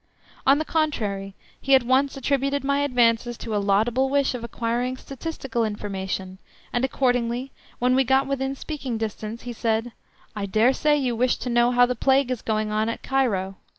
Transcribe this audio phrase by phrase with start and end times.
[0.47, 4.97] On the contrary, he at once attributed my advances to a laudable wish of acquiring
[4.97, 6.39] statistical information,
[6.73, 9.91] and accordingly, when we got within speaking distance, he said,
[10.35, 13.57] "I dare say you wish to know how the plague is going on at Cairo?"